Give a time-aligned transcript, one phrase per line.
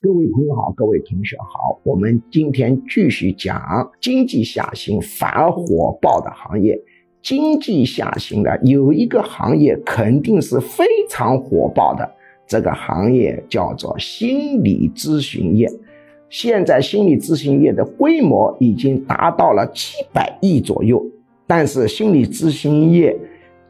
[0.00, 6.80] 各位朋友好，各位同学好，我们今天继续讲经济下行反而火爆的行业。
[7.20, 12.08] 经济下行的有一个行业肯定是非常火爆的，
[12.46, 15.68] 这个行业叫做心理咨询业。
[16.30, 21.04] 现在心理咨询业的规模已经达到了七百亿左右，
[21.44, 23.18] 但是心理咨询业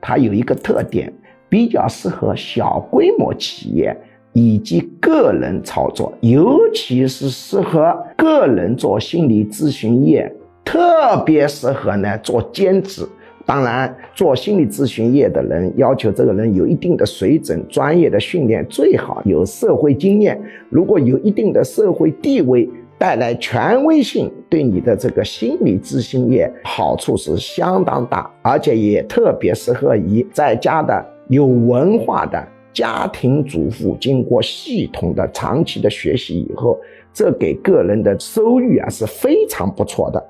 [0.00, 1.12] 它有一个特点，
[1.48, 3.96] 比较适合小规模企业。
[4.36, 10.30] 以及个人操作，尤其是适合个人做心理咨询业，
[10.62, 13.02] 特别适合呢做兼职。
[13.46, 20.38] 当然，做心理咨询业的人要求这个人有一定的水准、专业的训练，最好有社会经验。
[20.68, 32.46] 如果有一定的社会地位，带来权威性，对你的这个心理咨询业好处是相当大，而且也特别适合于在家的有文化的。
[32.76, 36.78] 家庭主妇经过系统的长期的学习以后，
[37.10, 40.22] 这给个人的收益啊是非常不错的。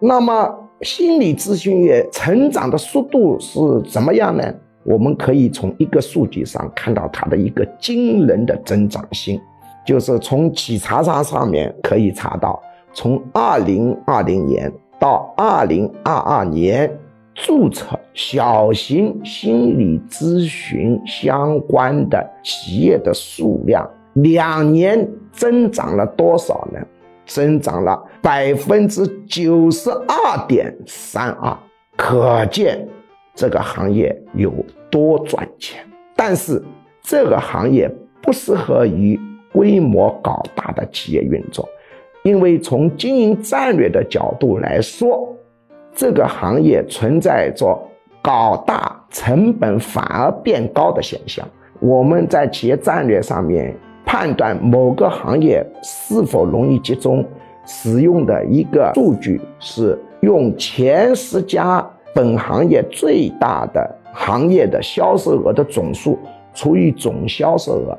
[0.00, 4.42] 那么心理咨询业成长的速度是怎么样呢？
[4.82, 9.40] 我们可以从一个数据上看到它的一个惊人的增长性，
[9.86, 12.60] 就是从企查查上面可以查到，
[12.92, 16.90] 从二零二零年到二零二二年。
[17.34, 26.78] 注册小型心理咨询相关的企业的数量，两年增长了多少呢？
[27.26, 31.56] 增长了百分之九十二点三二，
[31.96, 32.86] 可见
[33.34, 34.52] 这个行业有
[34.90, 35.84] 多赚钱。
[36.14, 36.62] 但是
[37.02, 37.90] 这个行业
[38.22, 39.18] 不适合于
[39.52, 41.68] 规模搞大的企业运作，
[42.22, 45.33] 因为从经营战略的角度来说。
[45.94, 47.80] 这个行业存在着
[48.20, 51.46] 搞大成本反而变高的现象。
[51.78, 57.24] 我们在企业战略上面判断某个行业是否容易集中，
[57.64, 66.18] 使用的一个数据是用前十家本行业最大的行业的销售额的总数
[66.54, 67.98] 除以总销售额，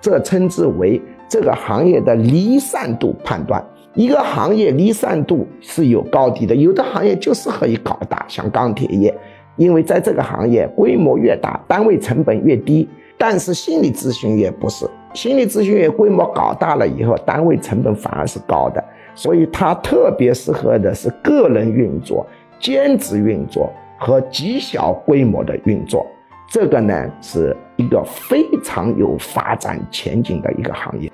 [0.00, 3.64] 这称之为这个行业的离散度判断。
[3.96, 9.12] 一个行业离散度是有高低的，有的行业就适合于搞大，像钢铁业，
[9.56, 12.86] 因为在这个行业规模越大，单位成本越低。
[13.16, 22.26] 但是心理咨询业不是，心理咨询业规模搞大了以后，单位成本反而是高的，所以它特别适合的是个人运作、
[22.60, 26.06] 兼职运作和极小规模的运作。
[26.50, 31.10] 这个呢是一个非常有发展前景的一个行业。